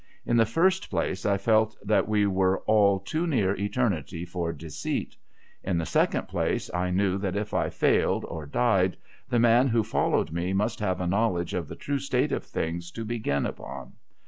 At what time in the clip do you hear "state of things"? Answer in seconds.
11.99-12.89